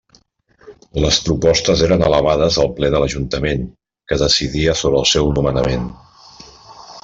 [1.03, 3.69] Les propostes eren elevades al ple de l'ajuntament,
[4.13, 5.89] que decidia sobre el seu nomenament.